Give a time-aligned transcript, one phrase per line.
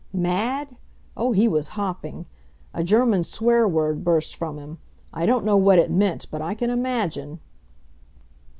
[0.13, 0.77] Mad?
[1.15, 2.25] Oh, he was hopping!
[2.73, 4.79] A German swear word burst from him.
[5.13, 7.39] I don't know what it meant, but I can imagine.